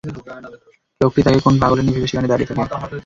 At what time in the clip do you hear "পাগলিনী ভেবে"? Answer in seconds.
1.61-2.09